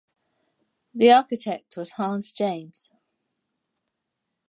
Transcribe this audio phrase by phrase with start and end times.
[0.95, 2.89] The architect was Hans James.